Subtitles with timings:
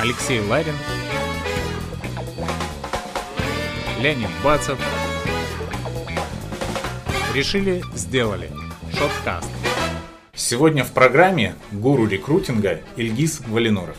[0.00, 0.76] Алексей Ларин,
[4.00, 4.78] Леонид Бацев.
[7.34, 8.48] Решили, сделали.
[8.92, 9.50] Шоткаст.
[10.36, 13.96] Сегодня в программе гуру рекрутинга Ильгиз Валиноров.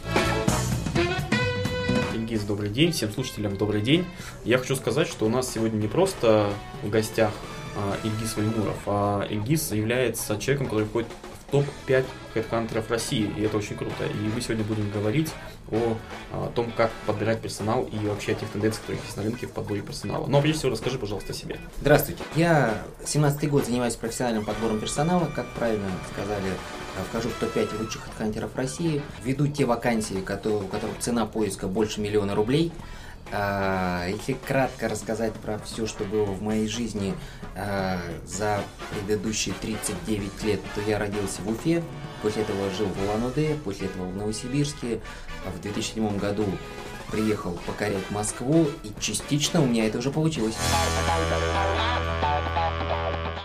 [2.13, 4.05] Ильгиз, добрый день, всем слушателям добрый день.
[4.45, 6.49] Я хочу сказать, что у нас сегодня не просто
[6.81, 7.31] в гостях
[7.75, 11.09] а, Ильгиз Валинуров, а Ильгиз является человеком, который входит
[11.51, 14.05] топ-5 хедхантеров России, и это очень круто.
[14.05, 15.29] И мы сегодня будем говорить
[15.71, 15.97] о,
[16.31, 19.51] о том, как подбирать персонал и вообще о тех тенденциях, которые есть на рынке в
[19.51, 20.27] подборе персонала.
[20.27, 21.57] Но прежде всего расскажи, пожалуйста, о себе.
[21.81, 22.23] Здравствуйте.
[22.35, 26.53] Я 17 год занимаюсь профессиональным подбором персонала, как правильно сказали,
[27.09, 32.35] вхожу в топ-5 лучших хедхантеров России, веду те вакансии, у которых цена поиска больше миллиона
[32.35, 32.71] рублей.
[33.31, 37.13] А, если кратко рассказать про все, что было в моей жизни
[37.55, 41.83] а, за предыдущие 39 лет, то я родился в Уфе,
[42.21, 45.01] после этого жил в Улан-Удэ, после этого в Новосибирске,
[45.45, 46.45] а в 2007 году
[47.11, 50.55] приехал покорять Москву, и частично у меня это уже получилось.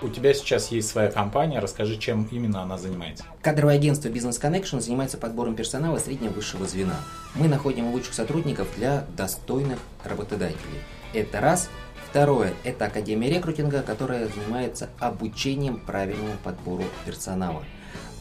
[0.04, 3.24] У тебя сейчас есть своя компания, расскажи, чем именно она занимается.
[3.40, 6.96] Кадровое агентство Business Connection занимается подбором персонала среднего высшего звена.
[7.34, 10.80] Мы находим лучших сотрудников для достойных работодателей.
[11.14, 11.70] Это раз.
[12.10, 17.64] Второе– это Академия рекрутинга, которая занимается обучением правильному подбору персонала.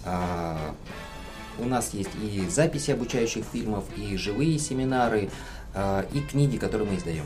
[0.06, 0.74] А,
[1.60, 5.30] у нас есть и записи обучающих фильмов, и живые семинары,
[5.76, 7.26] а, и книги, которые мы издаем.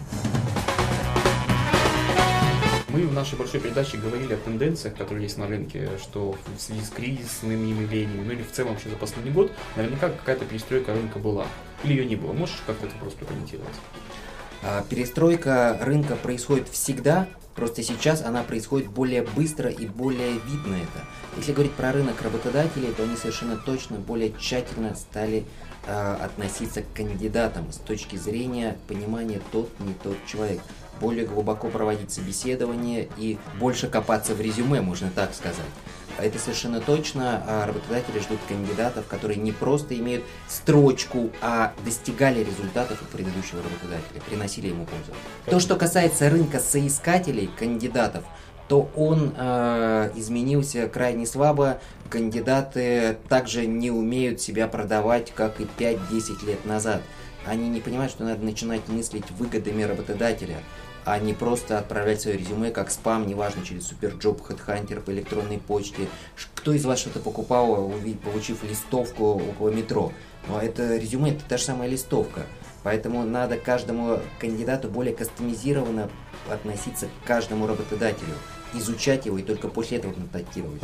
[2.98, 6.82] Мы в нашей большой передаче говорили о тенденциях, которые есть на рынке, что в связи
[6.82, 11.20] с кризисными явлениями, ну или в целом вообще за последний год, наверняка какая-то перестройка рынка
[11.20, 11.46] была.
[11.84, 12.34] Или ее не было.
[12.34, 13.76] Можешь как-то это просто прокомментировать?
[14.64, 21.06] А, перестройка рынка происходит всегда, просто сейчас она происходит более быстро и более видно это.
[21.38, 25.46] Если говорить про рынок работодателей, то они совершенно точно более тщательно стали
[25.86, 30.62] э, относиться к кандидатам с точки зрения понимания тот не тот человек
[31.00, 35.66] более глубоко проводить собеседование и больше копаться в резюме, можно так сказать.
[36.20, 37.44] Это совершенно точно.
[37.48, 44.22] А работодатели ждут кандидатов, которые не просто имеют строчку, а достигали результатов у предыдущего работодателя,
[44.28, 45.12] приносили ему пользу.
[45.46, 48.24] То, что касается рынка соискателей, кандидатов,
[48.68, 51.80] то он э, изменился крайне слабо.
[52.10, 57.02] Кандидаты также не умеют себя продавать, как и 5-10 лет назад.
[57.46, 60.58] Они не понимают, что надо начинать мыслить выгодами работодателя
[61.08, 66.10] а не просто отправлять свое резюме как спам, неважно, через Superjob, Headhunter, по электронной почте.
[66.54, 67.94] Кто из вас что-то покупал,
[68.26, 70.12] получив листовку около метро?
[70.50, 72.42] Но это резюме, это та же самая листовка.
[72.84, 76.10] Поэтому надо каждому кандидату более кастомизированно
[76.52, 78.34] относиться к каждому работодателю,
[78.74, 80.82] изучать его и только после этого контактировать.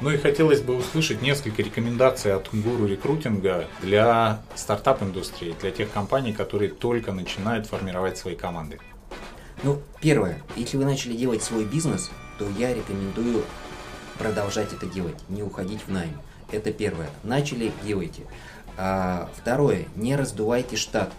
[0.00, 6.32] Ну и хотелось бы услышать несколько рекомендаций от гуру рекрутинга для стартап-индустрии, для тех компаний,
[6.32, 8.78] которые только начинают формировать свои команды.
[9.62, 13.44] Ну, первое, если вы начали делать свой бизнес, то я рекомендую
[14.18, 16.18] продолжать это делать, не уходить в найм.
[16.50, 17.10] Это первое.
[17.22, 18.22] Начали, делайте.
[18.78, 21.12] А, второе, не раздувайте штат.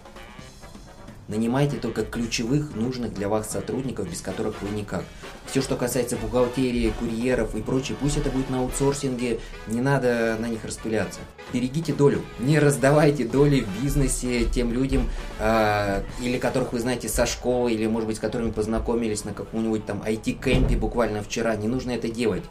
[1.32, 5.02] Нанимайте только ключевых, нужных для вас сотрудников, без которых вы никак.
[5.46, 10.44] Все, что касается бухгалтерии, курьеров и прочее, пусть это будет на аутсорсинге, не надо на
[10.44, 11.20] них распыляться.
[11.50, 17.24] Берегите долю, не раздавайте доли в бизнесе тем людям, э, или которых вы знаете со
[17.24, 21.56] школы, или, может быть, с которыми познакомились на каком-нибудь там IT-кемпе буквально вчера.
[21.56, 22.44] Не нужно это делать.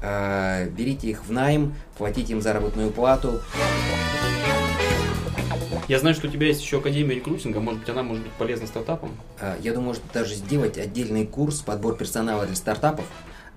[0.00, 3.42] Э, берите их в найм, платите им заработную плату.
[5.88, 8.66] Я знаю, что у тебя есть еще Академия рекрутинга, может быть, она может быть полезна
[8.66, 9.10] стартапам?
[9.40, 13.04] А, я думаю, что даже сделать отдельный курс подбор персонала для стартапов.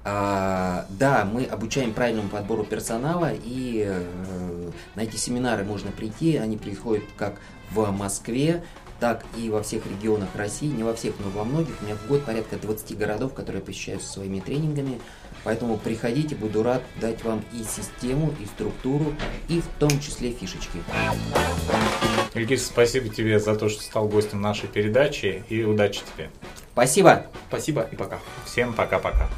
[0.03, 6.57] А, да, мы обучаем правильному подбору персонала, и э, на эти семинары можно прийти, они
[6.57, 7.39] происходят как
[7.71, 8.63] в Москве,
[8.99, 11.73] так и во всех регионах России, не во всех, но во многих.
[11.81, 14.99] У меня в год порядка 20 городов, которые посещают своими тренингами.
[15.43, 19.13] Поэтому приходите, буду рад дать вам и систему, и структуру,
[19.47, 20.79] и в том числе фишечки.
[22.35, 26.29] Ильгиз, спасибо тебе за то, что стал гостем нашей передачи и удачи тебе.
[26.73, 27.27] Спасибо.
[27.47, 28.19] Спасибо и пока.
[28.45, 29.29] Всем пока-пока.